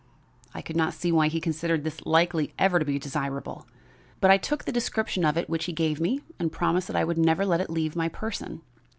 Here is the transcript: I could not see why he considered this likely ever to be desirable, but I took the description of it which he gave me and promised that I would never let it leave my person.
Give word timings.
I 0.55 0.63
could 0.63 0.75
not 0.75 0.95
see 0.95 1.11
why 1.11 1.27
he 1.27 1.39
considered 1.39 1.83
this 1.83 2.03
likely 2.07 2.55
ever 2.57 2.79
to 2.79 2.85
be 2.85 2.97
desirable, 2.97 3.67
but 4.19 4.31
I 4.31 4.37
took 4.39 4.63
the 4.65 4.71
description 4.71 5.23
of 5.23 5.37
it 5.37 5.47
which 5.47 5.65
he 5.65 5.73
gave 5.73 6.01
me 6.01 6.21
and 6.39 6.51
promised 6.51 6.87
that 6.87 6.95
I 6.97 7.03
would 7.03 7.19
never 7.19 7.45
let 7.45 7.61
it 7.61 7.69
leave 7.69 7.95
my 7.95 8.09
person. 8.09 8.63